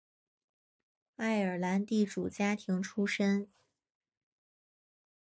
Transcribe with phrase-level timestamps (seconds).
[1.17, 3.47] 爱尔兰地主家庭出身。